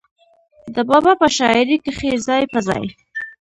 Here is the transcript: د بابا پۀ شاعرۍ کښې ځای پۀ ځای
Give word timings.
د 0.75 0.77
بابا 0.89 1.13
پۀ 1.19 1.27
شاعرۍ 1.37 1.77
کښې 1.83 2.11
ځای 2.27 2.43
پۀ 2.51 2.59
ځای 2.67 2.85